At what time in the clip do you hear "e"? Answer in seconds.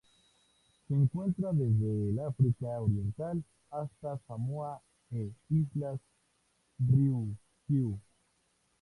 5.11-5.31